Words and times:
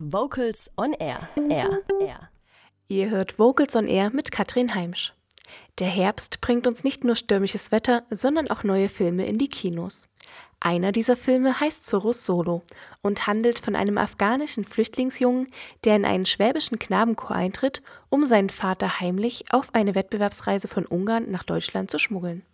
Vocals 0.00 0.70
on 0.76 0.92
Air. 0.92 1.28
Air. 1.50 1.80
Air. 2.00 2.30
Ihr 2.86 3.10
hört 3.10 3.40
Vocals 3.40 3.74
on 3.74 3.88
Air 3.88 4.10
mit 4.10 4.30
Katrin 4.30 4.76
Heimsch. 4.76 5.12
Der 5.80 5.88
Herbst 5.88 6.40
bringt 6.40 6.68
uns 6.68 6.84
nicht 6.84 7.02
nur 7.02 7.16
stürmisches 7.16 7.72
Wetter, 7.72 8.04
sondern 8.08 8.48
auch 8.48 8.62
neue 8.62 8.88
Filme 8.88 9.26
in 9.26 9.38
die 9.38 9.48
Kinos. 9.48 10.06
Einer 10.60 10.92
dieser 10.92 11.16
Filme 11.16 11.58
heißt 11.58 11.84
Zorros 11.84 12.24
Solo 12.24 12.62
und 13.02 13.26
handelt 13.26 13.58
von 13.58 13.74
einem 13.74 13.98
afghanischen 13.98 14.64
Flüchtlingsjungen, 14.64 15.48
der 15.82 15.96
in 15.96 16.04
einen 16.04 16.26
schwäbischen 16.26 16.78
Knabenchor 16.78 17.32
eintritt, 17.32 17.82
um 18.08 18.24
seinen 18.24 18.50
Vater 18.50 19.00
heimlich 19.00 19.46
auf 19.50 19.74
eine 19.74 19.96
Wettbewerbsreise 19.96 20.68
von 20.68 20.86
Ungarn 20.86 21.28
nach 21.28 21.42
Deutschland 21.42 21.90
zu 21.90 21.98
schmuggeln. 21.98 22.44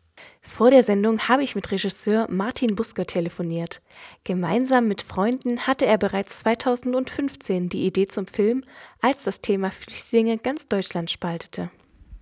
Vor 0.41 0.71
der 0.71 0.83
Sendung 0.83 1.21
habe 1.21 1.43
ich 1.43 1.55
mit 1.55 1.71
Regisseur 1.71 2.29
Martin 2.31 2.77
Busker 2.77 3.07
telefoniert. 3.07 3.81
Gemeinsam 4.25 4.87
mit 4.87 5.03
Freunden 5.03 5.61
hatte 5.61 5.87
er 5.87 5.99
bereits 5.99 6.39
2015 6.41 7.69
die 7.69 7.87
Idee 7.87 8.07
zum 8.07 8.27
Film, 8.27 8.63
als 9.01 9.25
das 9.25 9.41
Thema 9.41 9.71
Flüchtlinge 9.71 10.39
ganz 10.39 10.69
Deutschland 10.69 11.11
spaltete. 11.11 11.71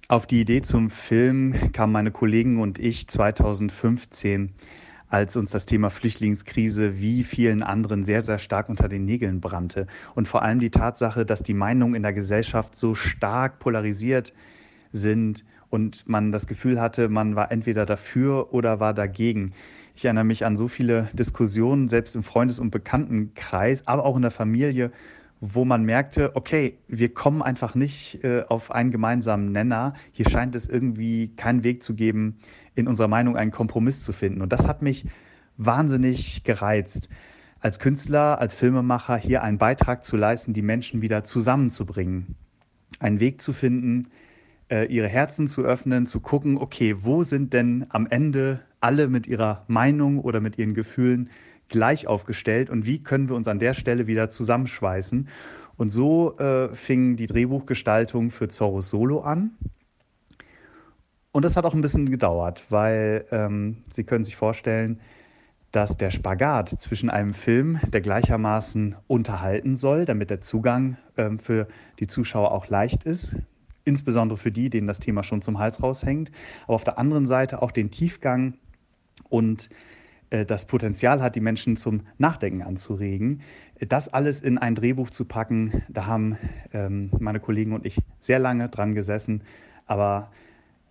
Auf 0.09 0.27
die 0.27 0.43
Idee 0.43 0.63
zum 0.63 0.91
Film 0.91 1.73
kamen 1.73 1.93
meine 1.93 2.11
Kollegen 2.11 2.61
und 2.61 2.79
ich 2.79 3.09
2015, 3.09 4.53
als 5.09 5.37
uns 5.37 5.51
das 5.51 5.67
Thema 5.67 5.91
Flüchtlingskrise 5.91 6.99
wie 6.99 7.25
vielen 7.25 7.63
anderen 7.63 8.05
sehr, 8.05 8.23
sehr 8.23 8.39
stark 8.39 8.69
unter 8.69 8.89
den 8.89 9.05
Nägeln 9.05 9.41
brannte. 9.41 9.87
Und 10.15 10.27
vor 10.27 10.43
allem 10.43 10.59
die 10.59 10.71
Tatsache, 10.71 11.27
dass 11.27 11.43
die 11.43 11.55
Meinungen 11.55 11.95
in 11.95 12.03
der 12.03 12.13
Gesellschaft 12.13 12.77
so 12.77 12.95
stark 12.95 13.59
polarisiert 13.59 14.33
sind 14.93 15.45
und 15.71 16.09
man 16.09 16.33
das 16.33 16.47
Gefühl 16.47 16.81
hatte, 16.81 17.09
man 17.09 17.35
war 17.35 17.51
entweder 17.51 17.87
dafür 17.87 18.53
oder 18.53 18.81
war 18.81 18.95
dagegen. 18.95 19.53
Ich 19.95 20.05
erinnere 20.05 20.25
mich 20.25 20.45
an 20.45 20.57
so 20.57 20.69
viele 20.69 21.09
Diskussionen, 21.13 21.89
selbst 21.89 22.17
im 22.17 22.23
Freundes- 22.23 22.59
und 22.59 22.71
Bekanntenkreis, 22.71 23.87
aber 23.87 24.05
auch 24.05 24.17
in 24.17 24.23
der 24.23 24.31
Familie, 24.31 24.91
wo 25.41 25.65
man 25.65 25.85
merkte, 25.85 26.37
okay, 26.37 26.79
wir 26.89 27.13
kommen 27.13 27.43
einfach 27.43 27.75
nicht 27.75 28.23
äh, 28.23 28.45
auf 28.49 28.71
einen 28.71 28.91
gemeinsamen 28.91 29.51
Nenner. 29.51 29.95
Hier 30.13 30.29
scheint 30.31 30.55
es 30.55 30.69
irgendwie 30.69 31.35
keinen 31.37 31.65
Weg 31.65 31.83
zu 31.83 31.95
geben, 31.95 32.39
in 32.75 32.87
unserer 32.87 33.09
Meinung 33.09 33.37
einen 33.37 33.51
Kompromiss 33.51 34.05
zu 34.05 34.13
finden. 34.13 34.41
Und 34.41 34.53
das 34.53 34.67
hat 34.69 34.83
mich 34.83 35.07
wahnsinnig 35.57 36.45
gereizt, 36.45 37.09
als 37.61 37.79
Künstler, 37.79 38.39
als 38.41 38.55
Filmemacher 38.55 39.17
hier 39.17 39.43
einen 39.43 39.59
Beitrag 39.59 40.05
zu 40.05 40.17
leisten, 40.17 40.53
die 40.53 40.63
Menschen 40.63 41.03
wieder 41.03 41.25
zusammenzubringen. 41.25 42.37
Einen 42.99 43.21
Weg 43.21 43.41
zu 43.41 43.53
finden, 43.53 44.09
ihre 44.89 45.09
Herzen 45.09 45.47
zu 45.47 45.63
öffnen, 45.63 46.07
zu 46.07 46.21
gucken, 46.21 46.57
okay, 46.57 46.97
wo 47.03 47.23
sind 47.23 47.53
denn 47.53 47.87
am 47.91 48.07
Ende 48.07 48.61
alle 48.81 49.09
mit 49.09 49.27
ihrer 49.27 49.65
Meinung 49.69 50.19
oder 50.19 50.41
mit 50.41 50.59
ihren 50.59 50.75
Gefühlen 50.75 51.31
gleich 51.69 52.07
aufgestellt 52.07 52.71
und 52.71 52.87
wie 52.87 53.03
können 53.03 53.29
wir 53.29 53.37
uns 53.37 53.49
an 53.49 53.59
der 53.59 53.75
Stelle 53.75 54.07
wieder 54.07 54.31
zusammenschweißen. 54.31 55.29
Und 55.77 55.91
so 55.91 56.37
äh, 56.39 56.75
fing 56.75 57.17
die 57.17 57.27
Drehbuchgestaltung 57.27 58.31
für 58.31 58.49
Zorro 58.49 58.81
Solo 58.83 59.21
an. 59.21 59.53
Und 61.33 61.45
das 61.45 61.57
hat 61.57 61.65
auch 61.65 61.75
ein 61.75 61.81
bisschen 61.81 62.11
gedauert, 62.11 62.65
weil 62.69 63.25
ähm, 63.31 63.79
Sie 63.95 64.05
können 64.05 64.25
sich 64.25 64.37
vorstellen, 64.37 65.01
dass 65.73 65.97
der 65.97 66.11
Spagat 66.11 66.69
zwischen 66.69 67.09
einem 67.09 67.33
Film, 67.33 67.81
der 67.91 68.03
gleichermaßen 68.03 68.95
unterhalten 69.07 69.75
soll, 69.75 70.05
damit 70.05 70.29
der 70.29 70.43
Zugang 70.43 70.99
ähm, 71.17 71.39
für 71.39 71.67
die 71.99 72.07
Zuschauer 72.07 72.53
auch 72.53 72.69
leicht 72.69 73.05
ist, 73.05 73.35
insbesondere 73.85 74.39
für 74.39 74.53
die, 74.53 74.71
denen 74.71 74.87
das 74.87 75.01
Thema 75.01 75.23
schon 75.23 75.43
zum 75.43 75.59
Hals 75.59 75.83
raushängt, 75.83 76.31
aber 76.65 76.75
auf 76.75 76.85
der 76.85 76.99
anderen 76.99 77.27
Seite 77.27 77.63
auch 77.63 77.73
den 77.73 77.91
Tiefgang 77.91 78.55
und 79.29 79.69
äh, 80.31 80.45
das 80.47 80.67
Potenzial 80.67 81.23
hat, 81.23 81.37
die 81.37 81.41
Menschen 81.41 81.77
zum 81.77 82.03
Nachdenken 82.19 82.63
anzuregen. 82.63 83.43
Das 83.81 84.09
alles 84.09 84.41
in 84.41 84.59
ein 84.59 84.75
Drehbuch 84.75 85.11
zu 85.11 85.25
packen, 85.25 85.83
da 85.89 86.07
haben 86.07 86.39
ähm, 86.73 87.11
meine 87.19 87.41
Kollegen 87.41 87.73
und 87.73 87.85
ich 87.85 87.99
sehr 88.21 88.39
lange 88.39 88.69
dran 88.69 88.95
gesessen, 88.95 89.43
aber 89.87 90.31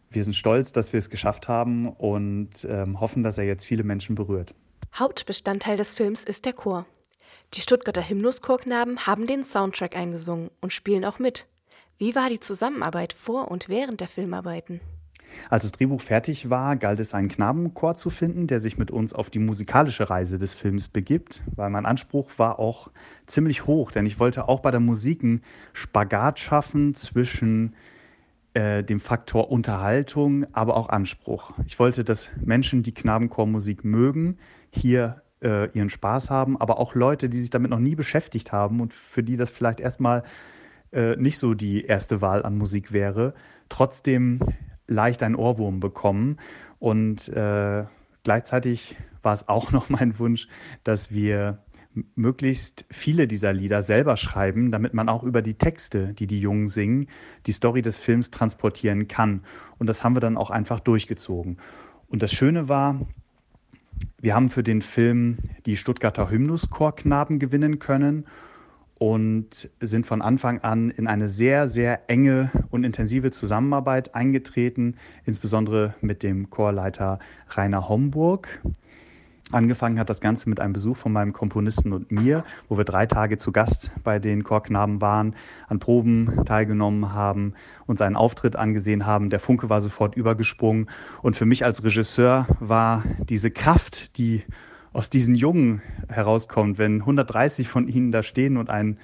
wir 0.09 0.23
sind 0.23 0.36
stolz, 0.36 0.73
dass 0.73 0.92
wir 0.92 0.97
es 0.97 1.09
geschafft 1.09 1.47
haben 1.47 1.88
und 1.88 2.68
ähm, 2.69 3.00
hoffen, 3.00 3.24
dass 3.24 3.38
er 3.38 3.46
jetzt 3.46 3.66
viele 3.66 3.84
Menschen 3.84 4.16
berührt. 4.16 4.53
Hauptbestandteil 4.94 5.78
des 5.78 5.94
Films 5.94 6.25
ist 6.25 6.46
der 6.46 6.53
Chor. 6.53 6.85
Die 7.53 7.62
Stuttgarter 7.62 8.07
Hymnuschorknaben 8.07 9.07
haben 9.07 9.25
den 9.25 9.44
Soundtrack 9.44 9.96
eingesungen 9.96 10.51
und 10.59 10.74
spielen 10.74 11.06
auch 11.06 11.19
mit. 11.19 11.47
Wie 12.01 12.16
war 12.16 12.29
die 12.29 12.39
Zusammenarbeit 12.39 13.13
vor 13.13 13.51
und 13.51 13.69
während 13.69 14.01
der 14.01 14.07
Filmarbeiten? 14.07 14.81
Als 15.51 15.62
das 15.62 15.72
Drehbuch 15.72 16.01
fertig 16.01 16.50
war, 16.50 16.75
galt 16.75 17.00
es, 17.00 17.13
einen 17.13 17.29
Knabenchor 17.29 17.94
zu 17.94 18.09
finden, 18.09 18.47
der 18.47 18.59
sich 18.59 18.79
mit 18.79 18.89
uns 18.89 19.13
auf 19.13 19.29
die 19.29 19.38
musikalische 19.38 20.09
Reise 20.09 20.39
des 20.39 20.56
Films 20.56 20.88
begibt, 20.88 21.44
weil 21.56 21.69
mein 21.69 21.85
Anspruch 21.85 22.31
war 22.38 22.57
auch 22.57 22.89
ziemlich 23.28 23.67
hoch, 23.67 23.91
denn 23.91 24.07
ich 24.07 24.19
wollte 24.19 24.50
auch 24.50 24.62
bei 24.62 24.72
der 24.72 24.79
Musik 24.79 25.22
einen 25.23 25.44
Spagat 25.73 26.39
schaffen 26.39 26.95
zwischen 26.95 27.75
äh, 28.56 28.83
dem 28.83 29.00
Faktor 29.00 29.51
Unterhaltung, 29.51 30.47
aber 30.53 30.78
auch 30.78 30.89
Anspruch. 30.89 31.51
Ich 31.68 31.78
wollte, 31.78 32.03
dass 32.03 32.31
Menschen, 32.44 32.81
die 32.81 32.95
Knabenchormusik 32.95 33.85
mögen, 33.85 34.39
hier 34.72 35.22
äh, 35.44 35.69
ihren 35.78 35.91
Spaß 35.91 36.31
haben, 36.31 36.59
aber 36.59 36.79
auch 36.79 36.95
Leute, 36.95 37.29
die 37.29 37.39
sich 37.39 37.51
damit 37.51 37.69
noch 37.69 37.78
nie 37.78 37.94
beschäftigt 37.94 38.51
haben 38.51 38.81
und 38.81 38.91
für 38.91 39.22
die 39.22 39.38
das 39.38 39.51
vielleicht 39.51 39.79
erstmal 39.79 40.23
äh, 40.91 41.16
nicht 41.16 41.38
so 41.38 41.53
die 41.53 41.85
erste 41.85 42.22
Wahl 42.22 42.44
an 42.44 42.57
Musik 42.57 42.91
wäre, 42.91 43.34
trotzdem 43.69 44.40
leicht 44.88 45.24
einen 45.24 45.35
Ohrwurm 45.35 45.79
bekommen. 45.79 46.38
Und 46.79 47.29
äh, 47.29 47.85
gleichzeitig 48.24 48.97
war 49.22 49.34
es 49.34 49.47
auch 49.47 49.72
noch 49.72 49.90
mein 49.90 50.19
Wunsch, 50.19 50.47
dass 50.84 51.12
wir 51.12 51.59
möglichst 52.16 52.85
viele 52.90 53.28
dieser 53.28 53.51
Lieder 53.51 53.84
selber 53.84 54.16
schreiben, 54.16 54.72
damit 54.72 54.94
man 54.94 55.09
auch 55.09 55.24
über 55.24 55.41
die 55.41 55.56
Texte, 55.56 56.13
die 56.13 56.28
die 56.28 56.40
Jungen 56.40 56.69
singen, 56.69 57.07
die 57.46 57.51
Story 57.51 57.81
des 57.81 57.97
Films 57.97 58.31
transportieren 58.31 59.07
kann. 59.09 59.44
Und 59.78 59.88
das 59.88 60.03
haben 60.03 60.16
wir 60.16 60.22
dann 60.22 60.38
auch 60.38 60.51
einfach 60.51 60.80
durchgezogen. 60.80 61.57
Und 62.07 62.22
das 62.22 62.31
Schöne 62.31 62.69
war, 62.69 63.01
wir 64.22 64.35
haben 64.35 64.50
für 64.50 64.63
den 64.63 64.81
Film 64.81 65.38
die 65.66 65.75
Stuttgarter 65.75 66.30
Hymnuschorknaben 66.30 67.40
gewinnen 67.40 67.80
können 67.80 68.25
und 69.01 69.67
sind 69.79 70.06
von 70.06 70.22
Anfang 70.22 70.59
an 70.59 70.91
in 70.91 71.07
eine 71.07 71.28
sehr, 71.28 71.69
sehr 71.69 72.07
enge 72.07 72.51
und 72.69 72.84
intensive 72.84 73.31
Zusammenarbeit 73.31 74.13
eingetreten, 74.13 74.94
insbesondere 75.25 75.95
mit 76.01 76.22
dem 76.22 76.51
Chorleiter 76.51 77.17
Rainer 77.50 77.89
Homburg. 77.89 78.62
Angefangen 79.51 79.97
hat 79.97 80.12
das 80.12 80.22
Ganze 80.22 80.47
mit 80.47 80.59
einem 80.59 80.73
Besuch 80.73 80.97
von 80.97 81.12
meinem 81.12 81.34
Komponisten 81.34 81.94
und 81.94 82.12
mir, 82.12 82.44
wo 82.69 82.78
wir 82.78 82.85
drei 82.85 83.07
Tage 83.07 83.39
zu 83.39 83.51
Gast 83.51 83.89
bei 84.03 84.19
den 84.19 84.44
Chorknaben 84.44 85.01
waren, 85.01 85.33
an 85.68 85.79
Proben 85.79 86.45
teilgenommen 86.45 87.12
haben, 87.12 87.56
uns 87.88 88.01
einen 88.01 88.16
Auftritt 88.16 88.56
angesehen 88.56 89.07
haben. 89.07 89.31
Der 89.31 89.39
Funke 89.39 89.68
war 89.68 89.81
sofort 89.81 90.16
übergesprungen. 90.16 90.91
Und 91.23 91.35
für 91.35 91.47
mich 91.47 91.66
als 91.66 91.83
Regisseur 91.83 92.45
war 92.59 93.03
diese 93.28 93.50
Kraft, 93.50 94.19
die 94.19 94.44
aus 94.94 95.09
diesen 95.09 95.35
Jungen 95.35 95.81
herauskommt, 96.09 96.78
wenn 96.78 97.02
130 97.02 97.68
von 97.68 97.88
ihnen 97.88 98.12
da 98.12 98.24
stehen 98.24 98.57
und 98.57 98.69
einen, 98.69 98.97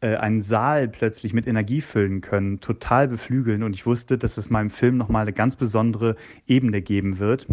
äh, 0.00 0.16
einen 0.16 0.42
Saal 0.42 0.88
plötzlich 0.88 1.32
mit 1.32 1.46
Energie 1.46 1.80
füllen 1.80 2.20
können, 2.20 2.60
total 2.60 3.08
beflügeln. 3.08 3.62
Und 3.62 3.74
ich 3.74 3.86
wusste, 3.86 4.16
dass 4.18 4.36
es 4.36 4.50
meinem 4.50 4.70
Film 4.70 4.96
nochmal 4.96 5.22
eine 5.22 5.32
ganz 5.32 5.56
besondere 5.56 6.16
Ebene 6.46 6.82
geben 6.82 7.18
wird, 7.18 7.48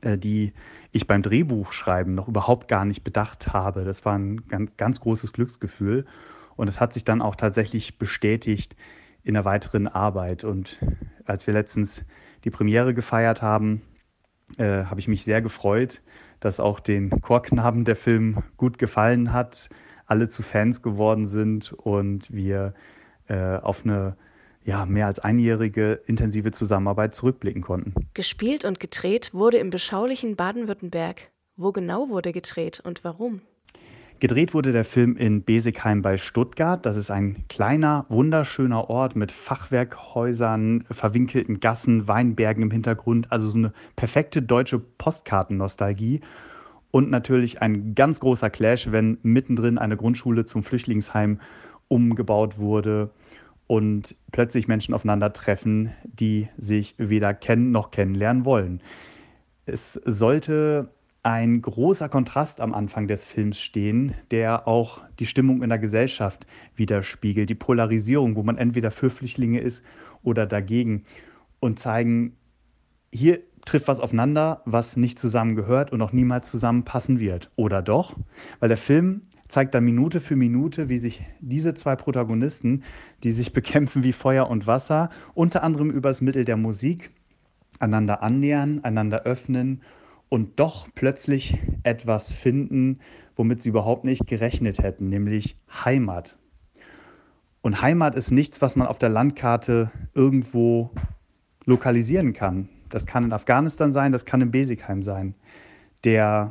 äh, 0.00 0.16
die 0.16 0.52
ich 0.92 1.06
beim 1.06 1.22
Drehbuchschreiben 1.22 2.14
noch 2.14 2.28
überhaupt 2.28 2.68
gar 2.68 2.86
nicht 2.86 3.04
bedacht 3.04 3.52
habe. 3.52 3.84
Das 3.84 4.04
war 4.06 4.16
ein 4.16 4.48
ganz, 4.48 4.76
ganz 4.78 5.00
großes 5.00 5.32
Glücksgefühl. 5.32 6.06
Und 6.56 6.68
es 6.68 6.80
hat 6.80 6.94
sich 6.94 7.04
dann 7.04 7.20
auch 7.20 7.36
tatsächlich 7.36 7.98
bestätigt 7.98 8.74
in 9.22 9.34
der 9.34 9.44
weiteren 9.44 9.88
Arbeit. 9.88 10.44
Und 10.44 10.78
als 11.26 11.46
wir 11.46 11.52
letztens 11.52 12.02
die 12.44 12.50
Premiere 12.50 12.94
gefeiert 12.94 13.42
haben, 13.42 13.82
äh, 14.58 14.84
habe 14.84 15.00
ich 15.00 15.08
mich 15.08 15.24
sehr 15.24 15.42
gefreut, 15.42 16.02
dass 16.40 16.60
auch 16.60 16.80
den 16.80 17.10
Chorknaben 17.20 17.84
der 17.84 17.96
Film 17.96 18.42
gut 18.56 18.78
gefallen 18.78 19.32
hat, 19.32 19.68
alle 20.06 20.28
zu 20.28 20.42
Fans 20.42 20.82
geworden 20.82 21.26
sind 21.26 21.72
und 21.72 22.32
wir 22.32 22.74
äh, 23.28 23.56
auf 23.56 23.84
eine 23.84 24.16
ja, 24.64 24.84
mehr 24.84 25.06
als 25.06 25.20
einjährige 25.20 26.00
intensive 26.06 26.50
Zusammenarbeit 26.50 27.14
zurückblicken 27.14 27.62
konnten. 27.62 27.94
Gespielt 28.14 28.64
und 28.64 28.80
gedreht 28.80 29.32
wurde 29.32 29.58
im 29.58 29.70
beschaulichen 29.70 30.34
Baden-Württemberg. 30.34 31.30
Wo 31.56 31.70
genau 31.70 32.08
wurde 32.08 32.32
gedreht 32.32 32.80
und 32.84 33.04
warum? 33.04 33.42
Gedreht 34.18 34.54
wurde 34.54 34.72
der 34.72 34.86
Film 34.86 35.14
in 35.16 35.44
Besigheim 35.44 36.00
bei 36.00 36.16
Stuttgart. 36.16 36.86
Das 36.86 36.96
ist 36.96 37.10
ein 37.10 37.44
kleiner, 37.48 38.06
wunderschöner 38.08 38.88
Ort 38.88 39.14
mit 39.14 39.30
Fachwerkhäusern, 39.30 40.84
verwinkelten 40.90 41.60
Gassen, 41.60 42.08
Weinbergen 42.08 42.62
im 42.62 42.70
Hintergrund. 42.70 43.30
Also 43.30 43.50
so 43.50 43.58
eine 43.58 43.72
perfekte 43.94 44.40
deutsche 44.40 44.78
Postkartennostalgie. 44.78 46.22
Und 46.90 47.10
natürlich 47.10 47.60
ein 47.60 47.94
ganz 47.94 48.18
großer 48.18 48.48
Clash, 48.48 48.90
wenn 48.90 49.18
mittendrin 49.22 49.76
eine 49.76 49.98
Grundschule 49.98 50.46
zum 50.46 50.62
Flüchtlingsheim 50.62 51.40
umgebaut 51.88 52.58
wurde 52.58 53.10
und 53.66 54.14
plötzlich 54.32 54.66
Menschen 54.66 54.94
aufeinandertreffen, 54.94 55.92
die 56.04 56.48
sich 56.56 56.94
weder 56.96 57.34
kennen 57.34 57.70
noch 57.70 57.90
kennenlernen 57.90 58.46
wollen. 58.46 58.80
Es 59.66 60.00
sollte 60.04 60.88
ein 61.26 61.60
großer 61.60 62.08
Kontrast 62.08 62.60
am 62.60 62.72
Anfang 62.72 63.08
des 63.08 63.24
Films 63.24 63.60
stehen, 63.60 64.14
der 64.30 64.68
auch 64.68 65.00
die 65.18 65.26
Stimmung 65.26 65.60
in 65.64 65.70
der 65.70 65.80
Gesellschaft 65.80 66.46
widerspiegelt, 66.76 67.50
die 67.50 67.56
Polarisierung, 67.56 68.36
wo 68.36 68.44
man 68.44 68.56
entweder 68.56 68.92
für 68.92 69.10
Flüchtlinge 69.10 69.58
ist 69.58 69.82
oder 70.22 70.46
dagegen 70.46 71.02
und 71.58 71.80
zeigen, 71.80 72.36
hier 73.12 73.40
trifft 73.64 73.88
was 73.88 73.98
aufeinander, 73.98 74.62
was 74.66 74.96
nicht 74.96 75.18
zusammengehört 75.18 75.90
und 75.90 76.00
auch 76.00 76.12
niemals 76.12 76.48
zusammenpassen 76.48 77.18
wird. 77.18 77.50
Oder 77.56 77.82
doch? 77.82 78.14
Weil 78.60 78.68
der 78.68 78.78
Film 78.78 79.22
zeigt 79.48 79.74
dann 79.74 79.84
Minute 79.84 80.20
für 80.20 80.36
Minute, 80.36 80.88
wie 80.88 80.98
sich 80.98 81.24
diese 81.40 81.74
zwei 81.74 81.96
Protagonisten, 81.96 82.84
die 83.24 83.32
sich 83.32 83.52
bekämpfen 83.52 84.04
wie 84.04 84.12
Feuer 84.12 84.48
und 84.48 84.68
Wasser, 84.68 85.10
unter 85.34 85.64
anderem 85.64 85.90
übers 85.90 86.20
Mittel 86.20 86.44
der 86.44 86.56
Musik, 86.56 87.10
einander 87.80 88.22
annähern, 88.22 88.84
einander 88.84 89.24
öffnen 89.24 89.80
und 90.28 90.58
doch 90.58 90.88
plötzlich 90.94 91.58
etwas 91.82 92.32
finden, 92.32 93.00
womit 93.36 93.62
sie 93.62 93.68
überhaupt 93.68 94.04
nicht 94.04 94.26
gerechnet 94.26 94.78
hätten, 94.78 95.08
nämlich 95.08 95.56
Heimat. 95.84 96.36
Und 97.62 97.82
Heimat 97.82 98.14
ist 98.14 98.30
nichts, 98.30 98.62
was 98.62 98.76
man 98.76 98.86
auf 98.86 98.98
der 98.98 99.08
Landkarte 99.08 99.90
irgendwo 100.14 100.90
lokalisieren 101.64 102.32
kann. 102.32 102.68
Das 102.88 103.06
kann 103.06 103.24
in 103.24 103.32
Afghanistan 103.32 103.92
sein, 103.92 104.12
das 104.12 104.24
kann 104.24 104.40
in 104.40 104.50
Besigheim 104.50 105.02
sein. 105.02 105.34
Der 106.04 106.50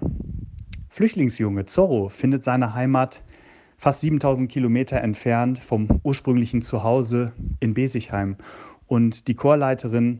Flüchtlingsjunge 0.89 1.65
Zorro 1.65 2.09
findet 2.09 2.43
seine 2.43 2.73
Heimat 2.73 3.23
fast 3.77 4.01
7000 4.01 4.51
Kilometer 4.51 5.01
entfernt 5.01 5.59
vom 5.59 6.01
ursprünglichen 6.03 6.61
Zuhause 6.61 7.33
in 7.59 7.73
Besigheim. 7.73 8.37
Und 8.87 9.27
die 9.27 9.35
Chorleiterin, 9.35 10.19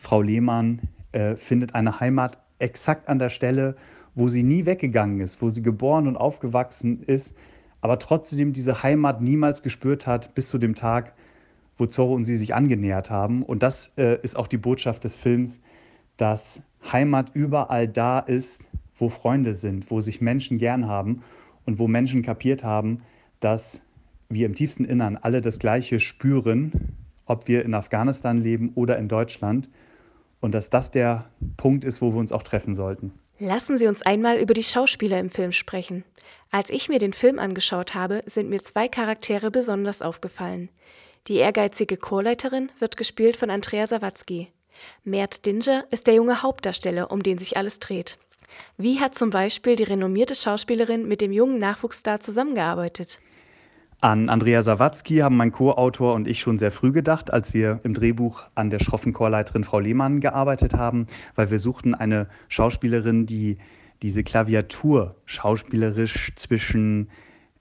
Frau 0.00 0.22
Lehmann, 0.22 0.82
äh, 1.12 1.36
findet 1.36 1.74
eine 1.74 2.00
Heimat 2.00 2.38
exakt 2.60 3.08
an 3.08 3.18
der 3.18 3.30
Stelle, 3.30 3.76
wo 4.14 4.28
sie 4.28 4.42
nie 4.42 4.66
weggegangen 4.66 5.20
ist, 5.20 5.40
wo 5.40 5.50
sie 5.50 5.62
geboren 5.62 6.06
und 6.06 6.16
aufgewachsen 6.16 7.02
ist, 7.02 7.34
aber 7.80 7.98
trotzdem 7.98 8.52
diese 8.52 8.82
Heimat 8.82 9.20
niemals 9.20 9.62
gespürt 9.62 10.06
hat, 10.06 10.34
bis 10.34 10.48
zu 10.48 10.58
dem 10.58 10.74
Tag, 10.74 11.14
wo 11.78 11.86
Zorro 11.86 12.14
und 12.14 12.24
sie 12.24 12.36
sich 12.36 12.54
angenähert 12.54 13.08
haben. 13.10 13.42
Und 13.42 13.62
das 13.62 13.92
äh, 13.96 14.18
ist 14.22 14.36
auch 14.36 14.48
die 14.48 14.58
Botschaft 14.58 15.04
des 15.04 15.16
Films, 15.16 15.60
dass 16.16 16.62
Heimat 16.92 17.30
überall 17.34 17.88
da 17.88 18.18
ist, 18.18 18.62
wo 18.98 19.08
Freunde 19.08 19.54
sind, 19.54 19.90
wo 19.90 20.00
sich 20.00 20.20
Menschen 20.20 20.58
gern 20.58 20.86
haben 20.86 21.22
und 21.64 21.78
wo 21.78 21.88
Menschen 21.88 22.22
kapiert 22.22 22.62
haben, 22.64 23.00
dass 23.40 23.80
wir 24.28 24.44
im 24.44 24.54
tiefsten 24.54 24.84
Innern 24.84 25.16
alle 25.16 25.40
das 25.40 25.58
Gleiche 25.58 26.00
spüren, 26.00 26.96
ob 27.24 27.48
wir 27.48 27.64
in 27.64 27.74
Afghanistan 27.74 28.42
leben 28.42 28.72
oder 28.74 28.98
in 28.98 29.08
Deutschland 29.08 29.70
und 30.40 30.52
dass 30.52 30.70
das 30.70 30.90
der 30.90 31.30
Punkt 31.56 31.84
ist, 31.84 32.00
wo 32.00 32.12
wir 32.12 32.18
uns 32.18 32.32
auch 32.32 32.42
treffen 32.42 32.74
sollten. 32.74 33.12
Lassen 33.38 33.78
Sie 33.78 33.86
uns 33.86 34.02
einmal 34.02 34.36
über 34.36 34.52
die 34.52 34.62
Schauspieler 34.62 35.18
im 35.18 35.30
Film 35.30 35.52
sprechen. 35.52 36.04
Als 36.50 36.68
ich 36.68 36.88
mir 36.88 36.98
den 36.98 37.12
Film 37.12 37.38
angeschaut 37.38 37.94
habe, 37.94 38.22
sind 38.26 38.50
mir 38.50 38.60
zwei 38.60 38.88
Charaktere 38.88 39.50
besonders 39.50 40.02
aufgefallen. 40.02 40.68
Die 41.26 41.36
ehrgeizige 41.36 41.96
Chorleiterin 41.96 42.70
wird 42.78 42.96
gespielt 42.96 43.36
von 43.36 43.50
Andrea 43.50 43.86
Sawatzki. 43.86 44.48
Mert 45.04 45.46
Dinger 45.46 45.84
ist 45.90 46.06
der 46.06 46.14
junge 46.14 46.42
Hauptdarsteller, 46.42 47.10
um 47.10 47.22
den 47.22 47.38
sich 47.38 47.56
alles 47.56 47.78
dreht. 47.78 48.18
Wie 48.76 49.00
hat 49.00 49.14
zum 49.14 49.30
Beispiel 49.30 49.76
die 49.76 49.84
renommierte 49.84 50.34
Schauspielerin 50.34 51.06
mit 51.06 51.20
dem 51.20 51.32
jungen 51.32 51.58
Nachwuchsstar 51.58 52.20
zusammengearbeitet? 52.20 53.20
An 54.02 54.30
Andrea 54.30 54.62
Sawatzki 54.62 55.18
haben 55.18 55.36
mein 55.36 55.52
Co-Autor 55.52 56.14
und 56.14 56.26
ich 56.26 56.40
schon 56.40 56.56
sehr 56.56 56.72
früh 56.72 56.90
gedacht, 56.90 57.30
als 57.30 57.52
wir 57.52 57.80
im 57.82 57.92
Drehbuch 57.92 58.44
an 58.54 58.70
der 58.70 58.78
schroffen 58.78 59.12
Chorleiterin 59.12 59.62
Frau 59.62 59.78
Lehmann 59.78 60.20
gearbeitet 60.20 60.72
haben, 60.72 61.06
weil 61.34 61.50
wir 61.50 61.58
suchten 61.58 61.94
eine 61.94 62.26
Schauspielerin, 62.48 63.26
die 63.26 63.58
diese 64.00 64.24
Klaviatur 64.24 65.16
schauspielerisch 65.26 66.32
zwischen 66.36 67.10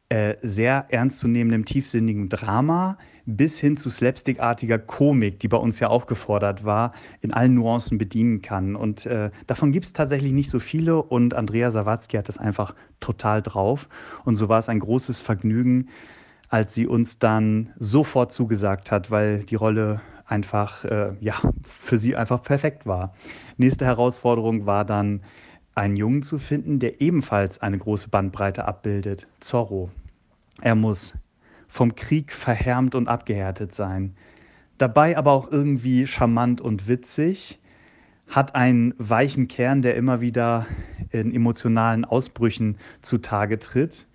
äh, 0.07 0.35
sehr 0.41 0.85
ernstzunehmendem, 0.87 1.65
tiefsinnigem 1.65 2.29
Drama 2.29 2.97
bis 3.25 3.59
hin 3.59 3.75
zu 3.75 3.89
slapstickartiger 3.89 4.79
Komik, 4.79 5.41
die 5.41 5.49
bei 5.49 5.57
uns 5.57 5.81
ja 5.81 5.89
auch 5.89 6.07
gefordert 6.07 6.63
war, 6.63 6.93
in 7.19 7.33
allen 7.33 7.55
Nuancen 7.55 7.97
bedienen 7.97 8.41
kann. 8.41 8.77
Und 8.77 9.05
äh, 9.05 9.29
davon 9.45 9.73
gibt 9.73 9.87
es 9.87 9.93
tatsächlich 9.93 10.31
nicht 10.31 10.49
so 10.49 10.59
viele 10.59 11.03
und 11.03 11.33
Andrea 11.33 11.69
Sawatzki 11.69 12.15
hat 12.15 12.29
das 12.29 12.37
einfach 12.37 12.75
total 13.01 13.41
drauf. 13.41 13.89
Und 14.23 14.37
so 14.37 14.47
war 14.47 14.59
es 14.59 14.69
ein 14.69 14.79
großes 14.79 15.19
Vergnügen, 15.19 15.89
als 16.49 16.73
sie 16.73 16.87
uns 16.87 17.19
dann 17.19 17.73
sofort 17.77 18.33
zugesagt 18.33 18.91
hat, 18.91 19.11
weil 19.11 19.43
die 19.43 19.55
Rolle 19.55 20.01
einfach, 20.25 20.83
äh, 20.83 21.13
ja, 21.19 21.35
für 21.63 21.97
sie 21.97 22.15
einfach 22.15 22.43
perfekt 22.43 22.85
war. 22.85 23.13
Nächste 23.57 23.85
Herausforderung 23.85 24.65
war 24.65 24.85
dann, 24.85 25.21
einen 25.75 25.95
Jungen 25.95 26.23
zu 26.23 26.39
finden, 26.39 26.79
der 26.79 26.99
ebenfalls 26.99 27.61
eine 27.61 27.77
große 27.77 28.09
Bandbreite 28.09 28.65
abbildet, 28.65 29.27
Zorro. 29.39 29.89
Er 30.61 30.75
muss 30.75 31.13
vom 31.69 31.95
Krieg 31.95 32.33
verhärmt 32.33 32.95
und 32.95 33.07
abgehärtet 33.07 33.73
sein, 33.73 34.15
dabei 34.77 35.17
aber 35.17 35.31
auch 35.31 35.49
irgendwie 35.51 36.05
charmant 36.05 36.59
und 36.59 36.87
witzig, 36.87 37.59
hat 38.27 38.55
einen 38.55 38.93
weichen 38.97 39.47
Kern, 39.47 39.81
der 39.81 39.95
immer 39.95 40.19
wieder 40.19 40.67
in 41.11 41.33
emotionalen 41.33 42.03
Ausbrüchen 42.03 42.77
zutage 43.01 43.57
tritt 43.57 44.05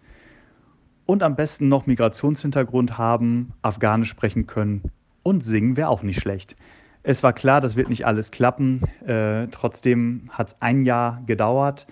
und 1.06 1.22
am 1.22 1.36
besten 1.36 1.68
noch 1.68 1.86
Migrationshintergrund 1.86 2.98
haben, 2.98 3.52
Afghanisch 3.62 4.10
sprechen 4.10 4.46
können 4.46 4.82
und 5.22 5.44
singen 5.44 5.76
wäre 5.76 5.88
auch 5.88 6.02
nicht 6.02 6.20
schlecht. 6.20 6.56
Es 7.02 7.22
war 7.22 7.32
klar, 7.32 7.60
das 7.60 7.76
wird 7.76 7.90
nicht 7.90 8.06
alles 8.06 8.30
klappen. 8.30 8.82
Äh, 9.06 9.48
trotzdem 9.48 10.30
hat 10.30 10.48
es 10.48 10.56
ein 10.60 10.84
Jahr 10.84 11.22
gedauert. 11.26 11.86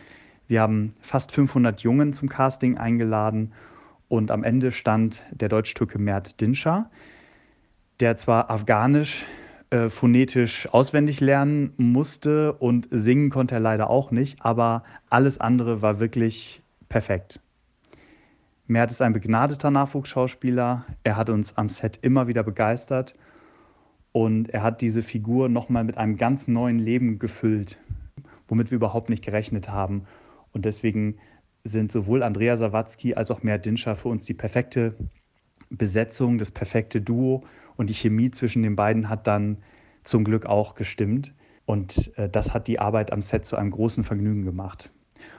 Wir 0.49 0.61
haben 0.63 0.95
fast 1.01 1.33
500 1.33 1.81
Jungen 1.81 2.13
zum 2.13 2.29
Casting 2.29 2.79
eingeladen 2.79 3.53
und 4.09 4.31
am 4.31 4.45
Ende 4.45 4.73
stand 4.73 5.23
der 5.31 5.49
Deutsch-Türke 5.49 5.99
Mert 5.99 6.41
Dinscher, 6.41 6.91
der 8.01 8.17
zwar 8.17 8.51
Afghanisch 8.51 9.25
äh, 9.71 9.89
phonetisch 9.89 10.69
auswendig 10.73 11.21
lernen 11.21 11.73
musste 11.77 12.53
und 12.53 12.89
singen 12.91 13.31
konnte 13.31 13.55
er 13.55 13.61
leider 13.61 13.89
auch 13.89 14.11
nicht, 14.11 14.45
aber 14.45 14.83
alles 15.09 15.39
andere 15.39 15.81
war 15.83 16.01
wirklich 16.01 16.63
perfekt. 16.89 17.41
Mert 18.67 18.91
ist 18.91 19.03
ein 19.03 19.13
begnadeter 19.13 19.71
Nachwuchsschauspieler. 19.71 20.87
Er 21.03 21.17
hat 21.17 21.31
uns 21.31 21.57
am 21.57 21.69
Set 21.69 21.99
immer 22.03 22.29
wieder 22.29 22.43
begeistert 22.43 23.15
und 24.13 24.51
er 24.51 24.63
hat 24.63 24.81
diese 24.81 25.03
Figur 25.03 25.49
nochmal 25.49 25.85
mit 25.85 25.97
einem 25.99 26.17
ganz 26.17 26.47
neuen 26.47 26.79
Leben 26.79 27.19
gefüllt, 27.19 27.79
womit 28.47 28.71
wir 28.71 28.77
überhaupt 28.77 29.09
nicht 29.09 29.25
gerechnet 29.25 29.69
haben. 29.69 30.05
Und 30.53 30.65
deswegen 30.65 31.17
sind 31.65 31.93
sowohl 31.93 32.23
Andrea 32.23 32.57
Sawatzki 32.57 33.15
als 33.15 33.31
auch 33.31 33.43
Mert 33.43 33.65
Dinscher 33.65 33.97
für 33.97 34.09
uns 34.09 34.27
die 34.27 34.35
perfekte 34.35 34.95
Besetzung, 35.71 36.39
das 36.39 36.51
perfekte 36.51 37.01
Duo. 37.01 37.45
Und 37.77 37.89
die 37.89 37.95
Chemie 37.95 38.31
zwischen 38.31 38.63
den 38.63 38.77
beiden 38.77 39.09
hat 39.09 39.27
dann 39.27 39.59
zum 40.05 40.25
Glück 40.25 40.47
auch 40.47 40.75
gestimmt. 40.75 41.33
Und 41.65 42.13
äh, 42.17 42.29
das 42.29 42.53
hat 42.53 42.69
die 42.69 42.79
Arbeit 42.79 43.13
am 43.13 43.23
Set 43.23 43.47
zu 43.47 43.57
einem 43.57 43.71
großen 43.71 44.05
Vergnügen 44.05 44.45
gemacht. 44.45 44.91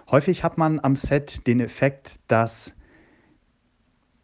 Häufig 0.09 0.43
hat 0.43 0.57
man 0.57 0.79
am 0.79 0.95
Set 0.95 1.45
den 1.45 1.59
Effekt, 1.59 2.19
dass 2.27 2.74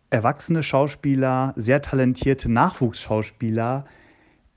erwachsene 0.09 0.63
Schauspieler, 0.63 1.53
sehr 1.55 1.81
talentierte 1.81 2.51
Nachwuchsschauspieler 2.51 3.85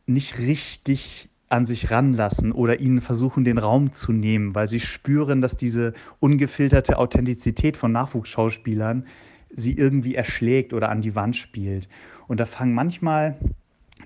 nicht 0.06 0.38
richtig 0.38 1.28
an 1.48 1.66
sich 1.66 1.90
ranlassen 1.90 2.50
oder 2.52 2.80
ihnen 2.80 3.02
versuchen, 3.02 3.44
den 3.44 3.58
Raum 3.58 3.92
zu 3.92 4.12
nehmen, 4.12 4.54
weil 4.54 4.68
sie 4.68 4.80
spüren, 4.80 5.42
dass 5.42 5.56
diese 5.56 5.92
ungefilterte 6.18 6.98
Authentizität 6.98 7.76
von 7.76 7.92
Nachwuchsschauspielern 7.92 9.06
sie 9.54 9.76
irgendwie 9.76 10.14
erschlägt 10.14 10.72
oder 10.72 10.88
an 10.88 11.02
die 11.02 11.14
Wand 11.14 11.36
spielt. 11.36 11.88
Und 12.26 12.40
da 12.40 12.46
fangen 12.46 12.72
manchmal 12.72 13.36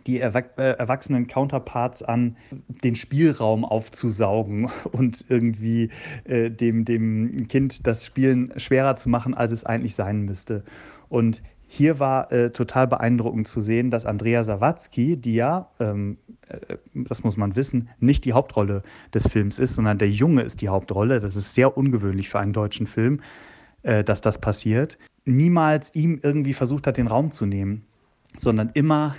die 0.09 0.21
äh, 0.21 0.33
erwachsenen 0.57 1.29
Counterparts 1.29 2.03
an, 2.03 2.37
den 2.83 2.97
Spielraum 2.97 3.65
aufzusaugen 3.65 4.69
und 4.93 5.25
irgendwie 5.29 5.91
äh, 6.25 6.51
dem, 6.51 6.85
dem 6.85 7.47
Kind 7.47 7.87
das 7.87 8.05
Spielen 8.05 8.53
schwerer 8.57 8.97
zu 8.97 9.09
machen, 9.09 9.35
als 9.35 9.53
es 9.53 9.65
eigentlich 9.65 9.95
sein 9.95 10.23
müsste. 10.23 10.65
Und 11.09 11.43
hier 11.69 11.99
war 11.99 12.31
äh, 12.33 12.51
total 12.51 12.87
beeindruckend 12.87 13.49
zu 13.49 13.61
sehen, 13.61 13.91
dass 13.91 14.07
Andrea 14.07 14.45
Sawatzki, 14.45 15.17
die 15.17 15.35
ja, 15.35 15.69
ähm, 15.81 16.17
äh, 16.49 16.77
das 16.95 17.25
muss 17.25 17.37
man 17.37 17.57
wissen, 17.57 17.89
nicht 17.99 18.25
die 18.25 18.33
Hauptrolle 18.33 18.83
des 19.13 19.27
Films 19.27 19.59
ist, 19.59 19.75
sondern 19.75 19.99
der 19.99 20.11
Junge 20.11 20.43
ist 20.43 20.63
die 20.63 20.69
Hauptrolle. 20.69 21.21
Das 21.21 21.37
ist 21.37 21.55
sehr 21.55 21.77
ungewöhnlich 21.77 22.29
für 22.29 22.39
einen 22.39 22.53
deutschen 22.53 22.87
Film, 22.87 23.21
äh, 23.83 24.05
dass 24.05 24.21
das 24.21 24.41
passiert. 24.41 24.97
Niemals 25.25 25.95
ihm 25.95 26.21
irgendwie 26.23 26.55
versucht 26.55 26.87
hat, 26.87 26.97
den 26.97 27.09
Raum 27.09 27.33
zu 27.33 27.47
nehmen, 27.47 27.85
sondern 28.39 28.71
immer 28.75 29.17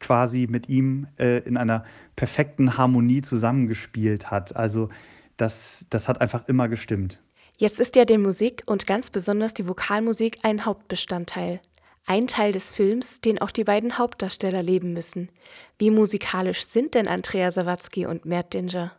quasi 0.00 0.46
mit 0.50 0.68
ihm 0.68 1.06
äh, 1.18 1.38
in 1.38 1.56
einer 1.56 1.84
perfekten 2.16 2.76
Harmonie 2.76 3.22
zusammengespielt 3.22 4.30
hat. 4.30 4.54
Also 4.56 4.88
das, 5.36 5.86
das 5.90 6.08
hat 6.08 6.20
einfach 6.20 6.48
immer 6.48 6.68
gestimmt. 6.68 7.20
Jetzt 7.56 7.78
ist 7.78 7.94
ja 7.94 8.04
die 8.04 8.18
Musik 8.18 8.64
und 8.66 8.84
ganz 8.84 9.10
besonders 9.10 9.54
die 9.54 9.68
Vokalmusik 9.68 10.38
ein 10.42 10.64
Hauptbestandteil. 10.64 11.60
Ein 12.04 12.26
Teil 12.26 12.50
des 12.50 12.72
Films, 12.72 13.20
den 13.20 13.40
auch 13.40 13.52
die 13.52 13.62
beiden 13.62 13.96
Hauptdarsteller 13.96 14.62
leben 14.62 14.92
müssen. 14.92 15.30
Wie 15.78 15.90
musikalisch 15.90 16.66
sind 16.66 16.94
denn 16.94 17.06
Andrea 17.06 17.52
Sawatzki 17.52 18.06
und 18.06 18.26
Mert 18.26 18.54
Dinger? 18.54 18.92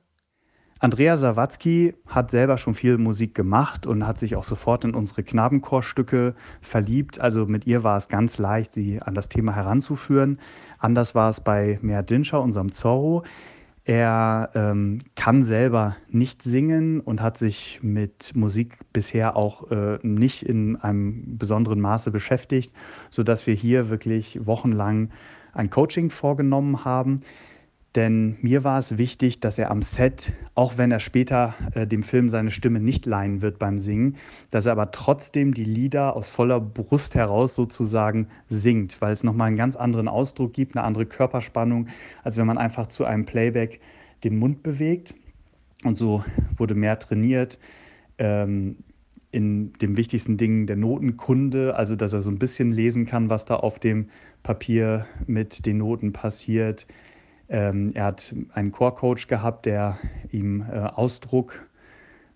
Andrea 0.79 1.17
Sawatzki 1.17 1.95
hat 2.07 2.31
selber 2.31 2.57
schon 2.57 2.75
viel 2.75 2.97
Musik 2.97 3.35
gemacht 3.35 3.85
und 3.85 4.07
hat 4.07 4.19
sich 4.19 4.37
auch 4.37 4.43
sofort 4.45 4.85
in 4.85 4.95
unsere 4.95 5.23
Knabenchorstücke 5.23 6.33
verliebt. 6.61 7.19
Also 7.19 7.45
mit 7.45 7.67
ihr 7.67 7.83
war 7.83 7.97
es 7.97 8.07
ganz 8.07 8.37
leicht, 8.37 8.73
sie 8.73 9.01
an 9.01 9.15
das 9.15 9.27
Thema 9.27 9.53
heranzuführen. 9.53 10.39
Anders 10.79 11.13
war 11.13 11.29
es 11.29 11.41
bei 11.41 11.77
Mehr 11.81 12.03
Dinscher, 12.03 12.41
unserem 12.41 12.71
Zorro. 12.71 13.23
Er 13.87 14.49
ähm, 14.55 15.01
kann 15.15 15.43
selber 15.43 15.95
nicht 16.09 16.41
singen 16.41 16.99
und 16.99 17.21
hat 17.21 17.37
sich 17.37 17.79
mit 17.83 18.35
Musik 18.35 18.79
bisher 18.93 19.37
auch 19.37 19.69
äh, 19.69 19.99
nicht 20.01 20.41
in 20.41 20.75
einem 20.77 21.37
besonderen 21.37 21.79
Maße 21.81 22.09
beschäftigt, 22.09 22.73
sodass 23.11 23.45
wir 23.45 23.53
hier 23.53 23.91
wirklich 23.91 24.43
wochenlang 24.43 25.11
ein 25.53 25.69
Coaching 25.69 26.09
vorgenommen 26.09 26.83
haben. 26.83 27.21
Denn 27.95 28.35
mir 28.41 28.65
war 28.65 28.77
es 28.77 28.97
wichtig, 28.97 29.39
dass 29.39 29.57
er 29.57 29.71
am 29.71 29.81
Set, 29.81 30.33
auch 30.53 30.77
wenn 30.77 30.91
er 30.91 30.99
später 30.99 31.55
äh, 31.73 31.87
dem 31.87 32.03
Film 32.03 32.27
seine 32.27 32.51
Stimme 32.51 32.81
nicht 32.81 33.05
leihen 33.05 33.41
wird 33.41 33.57
beim 33.57 33.79
Singen, 33.79 34.17
dass 34.51 34.65
er 34.65 34.73
aber 34.73 34.91
trotzdem 34.91 35.53
die 35.53 35.63
Lieder 35.63 36.13
aus 36.13 36.29
voller 36.29 36.59
Brust 36.59 37.15
heraus 37.15 37.55
sozusagen 37.55 38.27
singt, 38.49 38.99
weil 38.99 39.13
es 39.13 39.23
nochmal 39.23 39.47
einen 39.47 39.55
ganz 39.55 39.77
anderen 39.77 40.09
Ausdruck 40.09 40.51
gibt, 40.51 40.75
eine 40.75 40.83
andere 40.83 41.05
Körperspannung, 41.05 41.87
als 42.23 42.35
wenn 42.35 42.47
man 42.47 42.57
einfach 42.57 42.87
zu 42.87 43.05
einem 43.05 43.25
Playback 43.25 43.79
den 44.25 44.37
Mund 44.39 44.61
bewegt. 44.61 45.13
Und 45.85 45.95
so 45.95 46.23
wurde 46.57 46.75
mehr 46.75 46.99
trainiert. 46.99 47.59
Ähm, 48.17 48.77
in 49.31 49.73
dem 49.73 49.97
wichtigsten 49.97 50.37
Ding 50.37 50.65
der 50.65 50.77
Notenkunde, 50.77 51.75
also 51.75 51.97
dass 51.97 52.13
er 52.13 52.21
so 52.21 52.31
ein 52.31 52.39
bisschen 52.39 52.71
lesen 52.71 53.05
kann, 53.05 53.29
was 53.29 53.43
da 53.45 53.57
auf 53.57 53.79
dem 53.79 54.09
Papier 54.43 55.07
mit 55.27 55.65
den 55.65 55.79
Noten 55.79 56.13
passiert 56.13 56.85
ähm, 57.49 57.91
er 57.93 58.05
hat 58.05 58.33
einen 58.53 58.71
Chorcoach 58.71 59.27
gehabt, 59.27 59.65
der 59.65 59.97
ihm 60.31 60.65
äh, 60.71 60.79
Ausdruck 60.79 61.65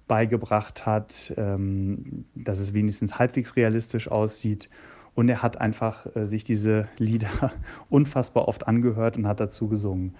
beigebracht 0.07 0.85
hat, 0.85 1.33
ähm, 1.37 2.25
dass 2.35 2.59
es 2.59 2.73
wenigstens 2.73 3.17
halbwegs 3.17 3.55
realistisch 3.55 4.09
aussieht. 4.09 4.69
Und 5.15 5.29
er 5.29 5.41
hat 5.41 5.59
einfach 5.59 6.05
äh, 6.15 6.27
sich 6.27 6.43
diese 6.43 6.87
Lieder 6.97 7.53
unfassbar 7.89 8.47
oft 8.47 8.67
angehört 8.67 9.17
und 9.17 9.27
hat 9.27 9.39
dazu 9.39 9.67
gesungen. 9.67 10.15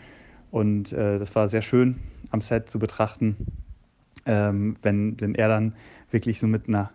Und 0.52 0.92
äh, 0.94 1.20
das 1.20 1.36
war 1.36 1.48
sehr 1.48 1.62
schön 1.62 2.00
am 2.32 2.42
Set 2.42 2.70
zu 2.70 2.80
betrachten, 2.80 3.36
ähm, 4.26 4.76
wenn, 4.82 5.20
wenn 5.22 5.36
er 5.36 5.48
dann 5.48 5.74
wirklich 6.12 6.40
so 6.40 6.48
mit 6.48 6.68
einer, 6.68 6.92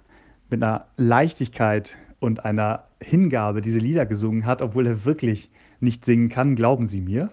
mit 0.51 0.63
einer 0.63 0.87
Leichtigkeit 0.97 1.97
und 2.21 2.45
einer 2.45 2.85
Hingabe 3.01 3.61
diese 3.61 3.79
Lieder 3.79 4.07
gesungen 4.07 4.47
hat, 4.47 4.63
obwohl 4.63 4.87
er 4.87 5.05
wirklich 5.05 5.51
nicht 5.81 6.05
singen 6.05 6.29
kann, 6.29 6.57
glauben 6.57 6.89
Sie 6.89 7.01
mir. 7.01 7.31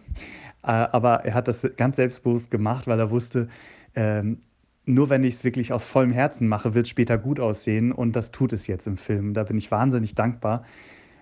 Äh, 0.63 0.72
aber 0.72 1.25
er 1.25 1.34
hat 1.34 1.48
das 1.48 1.68
ganz 1.77 1.96
selbstbewusst 1.96 2.51
gemacht, 2.51 2.88
weil 2.88 3.00
er 3.00 3.12
wusste, 3.12 3.48
ähm, 3.96 4.41
nur 4.86 5.10
wenn 5.10 5.24
ich 5.24 5.36
es 5.36 5.44
wirklich 5.44 5.74
aus 5.74 5.86
vollem 5.86 6.12
Herzen 6.12 6.48
mache, 6.48 6.74
wird 6.74 6.86
es 6.86 6.89
später 6.89 7.18
gut 7.18 7.39
aussehen 7.39 7.91
und 7.91 8.15
das 8.15 8.32
tut 8.32 8.51
es 8.53 8.68
jetzt 8.68 8.88
im 8.88 8.98
Film. 8.98 9.34
Da 9.34 9.44
bin 9.44 9.58
ich 9.58 9.72
wahnsinnig 9.72 10.15
dankbar. 10.15 10.63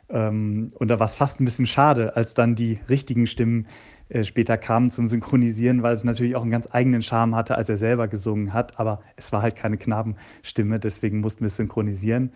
Ähm, 0.10 0.72
und 0.76 0.88
da 0.88 1.00
war 1.00 1.06
es 1.06 1.16
fast 1.16 1.40
ein 1.40 1.46
bisschen 1.46 1.68
schade, 1.68 2.16
als 2.16 2.34
dann 2.34 2.56
die 2.56 2.80
richtigen 2.90 3.28
Stimmen 3.28 3.68
äh, 4.10 4.24
später 4.24 4.58
kamen 4.58 4.92
zum 4.92 5.08
Synchronisieren, 5.08 5.84
weil 5.84 5.94
es 5.94 6.04
natürlich 6.04 6.36
auch 6.36 6.42
einen 6.42 6.52
ganz 6.52 6.68
eigenen 6.72 7.02
Charme 7.02 7.36
hatte, 7.36 7.56
als 7.56 7.70
er 7.70 7.78
selber 7.78 8.08
gesungen 8.08 8.54
hat. 8.54 8.80
Aber 8.80 9.02
es 9.18 9.32
war 9.32 9.42
halt 9.42 9.56
keine 9.56 9.78
Knabenstimme, 9.78 10.80
deswegen 10.80 11.20
mussten 11.20 11.42
wir 11.42 11.48
es 11.48 11.58
synchronisieren. 11.58 12.32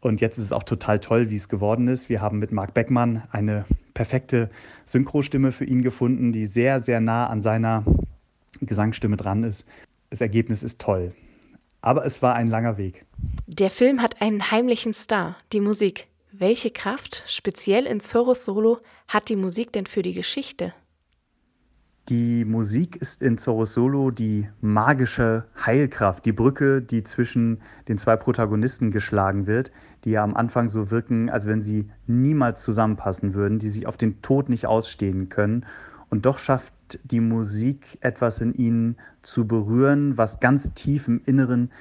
Und 0.00 0.20
jetzt 0.20 0.36
ist 0.38 0.44
es 0.44 0.52
auch 0.52 0.62
total 0.62 1.00
toll, 1.00 1.30
wie 1.30 1.36
es 1.36 1.48
geworden 1.48 1.88
ist. 1.88 2.08
Wir 2.08 2.20
haben 2.20 2.38
mit 2.38 2.52
Marc 2.52 2.74
Beckmann 2.74 3.22
eine 3.30 3.64
perfekte 3.96 4.50
Synchrostimme 4.84 5.50
für 5.50 5.64
ihn 5.64 5.82
gefunden, 5.82 6.32
die 6.32 6.46
sehr, 6.46 6.80
sehr 6.82 7.00
nah 7.00 7.26
an 7.26 7.42
seiner 7.42 7.82
Gesangsstimme 8.60 9.16
dran 9.16 9.42
ist. 9.42 9.64
Das 10.10 10.20
Ergebnis 10.20 10.62
ist 10.62 10.78
toll. 10.78 11.12
Aber 11.80 12.04
es 12.04 12.20
war 12.20 12.34
ein 12.34 12.48
langer 12.48 12.78
Weg. 12.78 13.06
Der 13.46 13.70
Film 13.70 14.02
hat 14.02 14.20
einen 14.20 14.50
heimlichen 14.50 14.92
Star, 14.92 15.36
die 15.52 15.60
Musik. 15.60 16.08
Welche 16.30 16.70
Kraft, 16.70 17.24
speziell 17.26 17.86
in 17.86 18.00
Zorros 18.00 18.44
Solo, 18.44 18.78
hat 19.08 19.30
die 19.30 19.36
Musik 19.36 19.72
denn 19.72 19.86
für 19.86 20.02
die 20.02 20.12
Geschichte? 20.12 20.74
Die 22.08 22.44
Musik 22.44 22.94
ist 22.94 23.20
in 23.20 23.36
Zorro 23.36 23.64
Solo 23.64 24.12
die 24.12 24.48
magische 24.60 25.44
Heilkraft, 25.64 26.24
die 26.24 26.30
Brücke, 26.30 26.80
die 26.80 27.02
zwischen 27.02 27.58
den 27.88 27.98
zwei 27.98 28.14
Protagonisten 28.14 28.92
geschlagen 28.92 29.48
wird, 29.48 29.72
die 30.04 30.10
ja 30.10 30.22
am 30.22 30.36
Anfang 30.36 30.68
so 30.68 30.92
wirken, 30.92 31.30
als 31.30 31.48
wenn 31.48 31.62
sie 31.62 31.90
niemals 32.06 32.62
zusammenpassen 32.62 33.34
würden, 33.34 33.58
die 33.58 33.70
sich 33.70 33.88
auf 33.88 33.96
den 33.96 34.22
Tod 34.22 34.48
nicht 34.48 34.66
ausstehen 34.66 35.30
können. 35.30 35.66
Und 36.08 36.26
doch 36.26 36.38
schafft 36.38 36.72
die 37.02 37.18
Musik 37.18 37.98
etwas 38.02 38.40
in 38.40 38.54
ihnen 38.54 38.96
zu 39.22 39.48
berühren, 39.48 40.16
was 40.16 40.38
ganz 40.38 40.72
tief 40.74 41.08
im 41.08 41.20
Inneren 41.24 41.72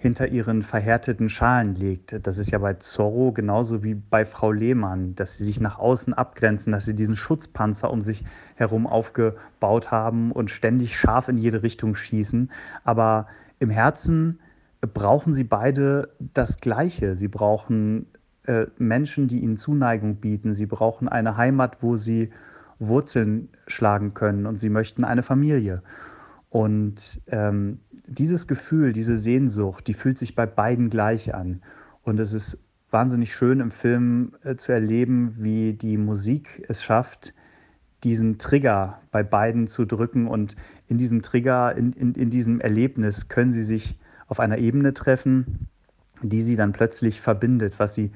hinter 0.00 0.28
ihren 0.28 0.62
verhärteten 0.62 1.28
Schalen 1.28 1.74
liegt. 1.74 2.26
Das 2.26 2.38
ist 2.38 2.50
ja 2.50 2.58
bei 2.58 2.72
Zorro 2.72 3.32
genauso 3.32 3.84
wie 3.84 3.92
bei 3.94 4.24
Frau 4.24 4.50
Lehmann, 4.50 5.14
dass 5.14 5.36
sie 5.36 5.44
sich 5.44 5.60
nach 5.60 5.78
außen 5.78 6.14
abgrenzen, 6.14 6.72
dass 6.72 6.86
sie 6.86 6.94
diesen 6.94 7.16
Schutzpanzer 7.16 7.90
um 7.90 8.00
sich 8.00 8.24
herum 8.54 8.86
aufgebaut 8.86 9.90
haben 9.90 10.32
und 10.32 10.50
ständig 10.50 10.96
scharf 10.96 11.28
in 11.28 11.36
jede 11.36 11.62
Richtung 11.62 11.94
schießen. 11.94 12.50
Aber 12.82 13.26
im 13.58 13.68
Herzen 13.68 14.38
brauchen 14.80 15.34
sie 15.34 15.44
beide 15.44 16.08
das 16.18 16.62
Gleiche. 16.62 17.14
Sie 17.14 17.28
brauchen 17.28 18.06
äh, 18.44 18.68
Menschen, 18.78 19.28
die 19.28 19.40
ihnen 19.40 19.58
Zuneigung 19.58 20.16
bieten. 20.16 20.54
Sie 20.54 20.64
brauchen 20.64 21.10
eine 21.10 21.36
Heimat, 21.36 21.82
wo 21.82 21.96
sie 21.96 22.30
Wurzeln 22.78 23.50
schlagen 23.66 24.14
können 24.14 24.46
und 24.46 24.60
sie 24.60 24.70
möchten 24.70 25.04
eine 25.04 25.22
Familie. 25.22 25.82
Und 26.50 27.22
ähm, 27.28 27.78
dieses 28.06 28.46
Gefühl, 28.46 28.92
diese 28.92 29.16
Sehnsucht, 29.16 29.86
die 29.86 29.94
fühlt 29.94 30.18
sich 30.18 30.34
bei 30.34 30.46
beiden 30.46 30.90
gleich 30.90 31.34
an. 31.34 31.62
Und 32.02 32.18
es 32.18 32.32
ist 32.32 32.58
wahnsinnig 32.90 33.32
schön 33.32 33.60
im 33.60 33.70
Film 33.70 34.32
äh, 34.42 34.56
zu 34.56 34.72
erleben, 34.72 35.36
wie 35.38 35.74
die 35.74 35.96
Musik 35.96 36.64
es 36.68 36.82
schafft, 36.82 37.32
diesen 38.02 38.38
Trigger 38.38 39.00
bei 39.12 39.22
beiden 39.22 39.68
zu 39.68 39.84
drücken. 39.84 40.26
Und 40.26 40.56
in 40.88 40.98
diesem 40.98 41.22
Trigger, 41.22 41.76
in, 41.76 41.92
in, 41.92 42.14
in 42.14 42.30
diesem 42.30 42.60
Erlebnis 42.60 43.28
können 43.28 43.52
sie 43.52 43.62
sich 43.62 43.96
auf 44.26 44.40
einer 44.40 44.58
Ebene 44.58 44.92
treffen, 44.92 45.68
die 46.22 46.42
sie 46.42 46.56
dann 46.56 46.72
plötzlich 46.72 47.20
verbindet, 47.20 47.78
was 47.78 47.94
sie 47.94 48.10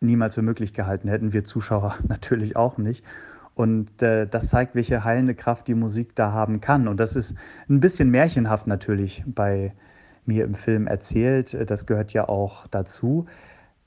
niemals 0.00 0.36
für 0.36 0.42
möglich 0.42 0.72
gehalten 0.72 1.08
hätten. 1.08 1.32
Wir 1.32 1.44
Zuschauer 1.44 1.96
natürlich 2.08 2.54
auch 2.54 2.78
nicht. 2.78 3.04
Und 3.54 4.02
äh, 4.02 4.26
das 4.26 4.48
zeigt, 4.48 4.74
welche 4.74 5.04
heilende 5.04 5.34
Kraft 5.34 5.68
die 5.68 5.74
Musik 5.74 6.14
da 6.14 6.32
haben 6.32 6.60
kann. 6.60 6.88
Und 6.88 6.98
das 6.98 7.16
ist 7.16 7.34
ein 7.68 7.80
bisschen 7.80 8.10
märchenhaft 8.10 8.66
natürlich 8.66 9.22
bei 9.26 9.74
mir 10.24 10.44
im 10.44 10.54
Film 10.54 10.86
erzählt. 10.86 11.56
Das 11.68 11.86
gehört 11.86 12.12
ja 12.12 12.28
auch 12.28 12.66
dazu. 12.68 13.26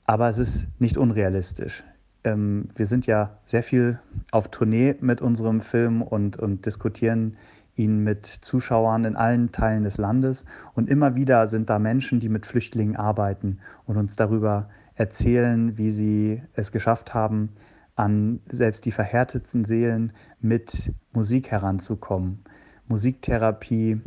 Aber 0.04 0.28
es 0.28 0.38
ist 0.38 0.66
nicht 0.78 0.96
unrealistisch. 0.96 1.82
Ähm, 2.22 2.68
wir 2.76 2.86
sind 2.86 3.06
ja 3.06 3.38
sehr 3.44 3.62
viel 3.62 3.98
auf 4.30 4.48
Tournee 4.48 4.94
mit 5.00 5.20
unserem 5.20 5.60
Film 5.60 6.02
und, 6.02 6.36
und 6.36 6.64
diskutieren 6.64 7.36
ihn 7.74 8.02
mit 8.04 8.26
Zuschauern 8.26 9.04
in 9.04 9.16
allen 9.16 9.52
Teilen 9.52 9.84
des 9.84 9.98
Landes. 9.98 10.44
Und 10.74 10.88
immer 10.88 11.14
wieder 11.14 11.48
sind 11.48 11.68
da 11.70 11.78
Menschen, 11.78 12.20
die 12.20 12.28
mit 12.28 12.46
Flüchtlingen 12.46 12.96
arbeiten 12.96 13.58
und 13.84 13.96
uns 13.96 14.16
darüber 14.16 14.68
erzählen, 14.94 15.76
wie 15.76 15.90
sie 15.90 16.42
es 16.54 16.72
geschafft 16.72 17.12
haben, 17.14 17.50
an 17.96 18.40
selbst 18.50 18.84
die 18.84 18.92
verhärtetsten 18.92 19.64
Seelen 19.64 20.12
mit 20.40 20.92
Musik 21.12 21.50
heranzukommen. 21.50 22.44
Musiktherapie, 22.88 24.00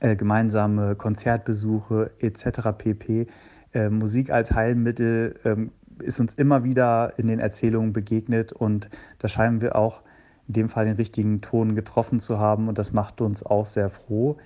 äh, 0.00 0.16
gemeinsame 0.16 0.96
Konzertbesuche 0.96 2.10
etc. 2.18 2.76
pp. 2.76 3.26
Äh, 3.72 3.88
Musik 3.88 4.30
als 4.30 4.52
Heilmittel 4.52 5.36
ähm, 5.44 5.70
ist 6.00 6.20
uns 6.20 6.34
immer 6.34 6.64
wieder 6.64 7.14
in 7.16 7.28
den 7.28 7.38
Erzählungen 7.38 7.92
begegnet 7.92 8.52
und 8.52 8.90
da 9.18 9.28
scheinen 9.28 9.60
wir 9.60 9.76
auch 9.76 10.02
in 10.48 10.54
dem 10.54 10.68
Fall 10.68 10.84
den 10.84 10.96
richtigen 10.96 11.40
Ton 11.40 11.74
getroffen 11.74 12.20
zu 12.20 12.38
haben 12.38 12.68
und 12.68 12.76
das 12.76 12.92
macht 12.92 13.20
uns 13.20 13.42
auch 13.42 13.66
sehr 13.66 13.88
froh. 13.88 14.36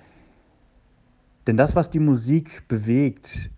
Denn 1.47 1.57
das, 1.57 1.75
was 1.75 1.91
die 1.91 1.99
Musik 1.99 2.69
bewegt, 2.69 3.51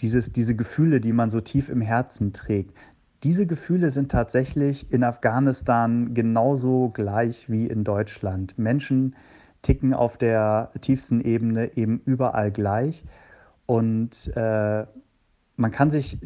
dieses, 0.00 0.32
diese 0.32 0.56
Gefühle, 0.56 1.00
die 1.00 1.12
man 1.12 1.30
so 1.30 1.40
tief 1.40 1.68
im 1.68 1.82
Herzen 1.82 2.32
trägt, 2.32 2.76
diese 3.22 3.46
Gefühle 3.46 3.90
sind 3.90 4.10
tatsächlich 4.10 4.90
in 4.92 5.04
Afghanistan 5.04 6.14
genauso 6.14 6.88
gleich 6.88 7.50
wie 7.50 7.66
in 7.66 7.84
Deutschland. 7.84 8.58
Menschen 8.58 9.14
ticken 9.62 9.92
auf 9.92 10.16
der 10.16 10.70
tiefsten 10.80 11.20
Ebene 11.20 11.76
eben 11.76 12.00
überall 12.06 12.50
gleich. 12.50 13.04
Und 13.66 14.34
äh, 14.36 14.86
man 15.56 15.70
kann 15.70 15.90
sich 15.90 16.18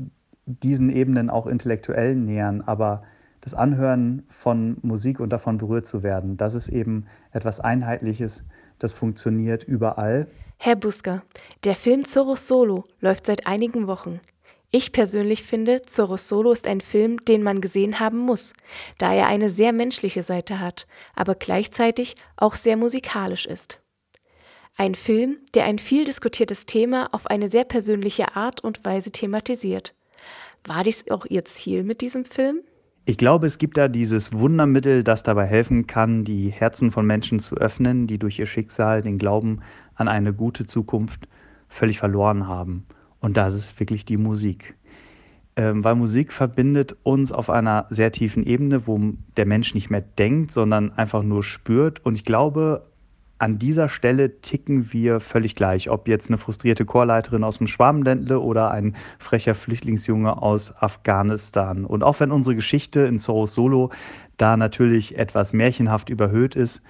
diesen 0.47 0.91
Ebenen 0.91 1.31
auch 1.31 1.47
intellektuell 1.47 2.15
nähern, 2.15 2.63
aber 2.63 3.03
das 3.41 3.55
Anhören 3.55 4.23
von 4.29 4.79
Musik 4.83 5.21
und 5.21 5.31
davon 5.31 5.59
berührt 5.59 5.87
zu 5.87 6.03
werden, 6.03 6.37
das 6.37 6.55
ist 6.55 6.69
eben 6.69 7.07
etwas 7.33 7.61
Einheitliches, 7.61 8.45
das 8.79 8.93
funktioniert 8.93 9.65
überall. 9.65 10.29
Herr 10.57 10.77
Busker, 10.77 11.23
der 11.65 11.75
Film 11.75 12.05
Zorro 12.05 12.37
Solo 12.37 12.85
läuft 13.01 13.27
seit 13.27 13.47
einigen 13.47 13.87
Wochen. 13.87 14.21
Ich 14.77 14.91
persönlich 14.91 15.45
finde, 15.45 15.83
Zorro 15.83 16.17
Solo 16.17 16.51
ist 16.51 16.67
ein 16.67 16.81
Film, 16.81 17.19
den 17.19 17.45
man 17.45 17.61
gesehen 17.61 18.01
haben 18.01 18.19
muss, 18.19 18.55
da 18.99 19.15
er 19.15 19.29
eine 19.29 19.49
sehr 19.49 19.73
menschliche 19.73 20.25
Seite 20.25 20.59
hat, 20.59 20.89
aber 21.15 21.37
gleichzeitig 21.37 22.17
auch 22.37 22.57
sehr 22.57 22.77
musikalisch 22.77 23.47
ist. 23.47 23.81
Ein 24.77 24.97
Film, 24.97 25.37
der 25.55 25.67
ein 25.67 25.79
viel 25.79 26.05
diskutiertes 26.05 26.67
Thema 26.67 27.09
auf 27.13 27.29
eine 27.29 27.47
sehr 27.47 27.63
persönliche 27.63 28.35
Art 28.35 28.65
und 28.65 28.85
Weise 28.85 29.13
thematisiert. 29.13 29.95
War 30.65 30.83
dies 30.83 31.09
auch 31.09 31.25
Ihr 31.25 31.45
Ziel 31.45 31.85
mit 31.85 32.01
diesem 32.01 32.25
Film? 32.25 32.59
Ich 33.05 33.17
glaube, 33.17 33.47
es 33.47 33.59
gibt 33.59 33.77
da 33.77 33.87
dieses 33.87 34.33
Wundermittel, 34.33 35.05
das 35.05 35.23
dabei 35.23 35.47
helfen 35.47 35.87
kann, 35.87 36.25
die 36.25 36.49
Herzen 36.49 36.91
von 36.91 37.07
Menschen 37.07 37.39
zu 37.39 37.57
öffnen, 37.59 38.09
die 38.09 38.19
durch 38.19 38.41
ihr 38.41 38.47
Schicksal 38.47 39.03
den 39.03 39.19
Glauben 39.19 39.61
an 39.95 40.09
eine 40.09 40.35
gute 40.35 40.67
Zukunft 40.67 41.29
völlig 41.69 42.01
verloren 42.01 42.49
haben. 42.49 42.89
Und 43.25 43.39
das 43.39 43.55
ist 43.55 43.81
wirklich 43.81 44.05
die 44.05 44.19
Musik. 44.19 44.75
Ähm, 45.57 45.83
weil 45.83 45.95
Musik 45.95 46.31
verbindet 46.31 46.95
uns 47.05 47.33
auf 47.33 47.49
einer 47.49 47.87
sehr 47.89 48.13
tiefen 48.13 48.45
Ebene, 48.45 48.87
wo 48.87 49.01
der 49.39 49.47
Mensch 49.47 49.75
nicht 49.75 49.89
mehr 49.89 50.03
denkt, 50.03 50.53
sondern 50.53 50.93
einfach 50.93 51.23
nur 51.23 51.43
spürt. 51.43 52.05
Und 52.05 52.17
ich 52.17 52.25
glaube, 52.25 52.85
an 53.39 53.59
dieser 53.59 53.89
Stelle 53.89 54.43
ticken 54.43 54.93
wir 54.93 55.21
völlig 55.21 55.55
gleich, 55.55 55.89
ob 55.89 56.07
jetzt 56.07 56.29
eine 56.29 56.37
frustrierte 56.37 56.85
Chorleiterin 56.85 57.45
aus 57.45 57.57
dem 57.57 57.67
Schwabenländle 57.67 58.41
oder 58.41 58.71
ein 58.73 58.95
frecher 59.19 59.55
Flüchtlingsjunge 59.55 60.43
aus 60.43 60.77
Afghanistan. 60.77 61.87
Und 61.87 62.05
auch 62.05 62.21
wenn 62.21 62.31
unsere 62.31 62.57
Geschichte 62.57 63.01
in 63.01 63.21
Zorros 63.21 63.55
Solo 63.55 63.91
da 64.37 64.59
natürlich 64.59 65.17
etwas 65.17 65.55
märchenhaft 65.55 66.11
überhöht 66.11 66.57
ist, 66.57 66.83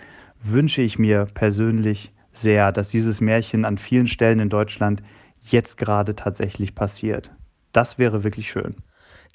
wünsche 0.43 0.83
ich 0.83 0.99
mir 0.99 1.29
persönlich 1.33 2.13
sehr, 2.33 2.73
dass 2.73 2.89
dieses 2.89 3.21
Märchen 3.21 3.65
an 3.65 3.79
vielen 3.79 4.09
Stellen 4.09 4.41
in 4.41 4.49
Deutschland 4.49 5.01
jetzt 5.45 5.77
gerade 5.77 6.15
tatsächlich 6.15 6.75
passiert. 6.75 7.31
Das 7.73 7.99
wäre 7.99 8.25
wirklich 8.25 8.51
schön. 8.51 8.77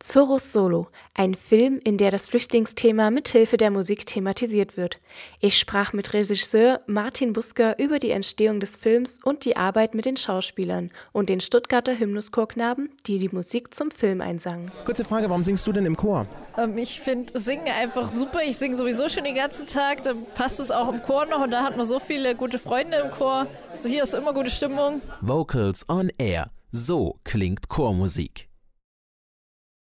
Zorros 0.01 0.53
Solo, 0.53 0.87
ein 1.13 1.35
Film, 1.35 1.81
in 1.83 1.97
der 1.97 2.09
das 2.09 2.25
Flüchtlingsthema 2.25 3.11
mithilfe 3.11 3.57
der 3.57 3.69
Musik 3.69 4.05
thematisiert 4.05 4.77
wird. 4.77 4.97
Ich 5.41 5.57
sprach 5.57 5.91
mit 5.91 6.13
Regisseur 6.13 6.79
Martin 6.87 7.33
Busker 7.33 7.77
über 7.79 7.99
die 7.99 8.11
Entstehung 8.11 8.61
des 8.61 8.77
Films 8.77 9.19
und 9.21 9.43
die 9.43 9.57
Arbeit 9.57 9.95
mit 9.95 10.05
den 10.05 10.15
Schauspielern 10.15 10.91
und 11.11 11.27
den 11.27 11.41
Stuttgarter 11.41 11.99
Hymnuschorknaben, 11.99 12.89
die 13.07 13.19
die 13.19 13.27
Musik 13.27 13.73
zum 13.73 13.91
Film 13.91 14.21
einsangen. 14.21 14.71
Kurze 14.85 15.03
Frage, 15.03 15.29
warum 15.29 15.43
singst 15.43 15.67
du 15.67 15.73
denn 15.73 15.85
im 15.85 15.97
Chor? 15.97 16.25
Ähm, 16.57 16.77
ich 16.77 17.01
finde 17.01 17.37
Singen 17.37 17.67
einfach 17.67 18.09
super. 18.09 18.39
Ich 18.41 18.57
singe 18.57 18.77
sowieso 18.77 19.09
schon 19.09 19.25
den 19.25 19.35
ganzen 19.35 19.65
Tag. 19.65 20.03
Dann 20.03 20.25
passt 20.33 20.61
es 20.61 20.71
auch 20.71 20.93
im 20.93 21.01
Chor 21.01 21.25
noch 21.25 21.41
und 21.41 21.51
da 21.51 21.63
hat 21.63 21.75
man 21.75 21.85
so 21.85 21.99
viele 21.99 22.35
gute 22.35 22.57
Freunde 22.57 22.99
im 22.99 23.11
Chor. 23.11 23.47
Also 23.75 23.89
hier 23.89 24.03
ist 24.03 24.13
immer 24.13 24.33
gute 24.33 24.49
Stimmung. 24.49 25.01
Vocals 25.19 25.87
on 25.89 26.09
Air. 26.17 26.51
So 26.71 27.19
klingt 27.25 27.67
Chormusik. 27.67 28.48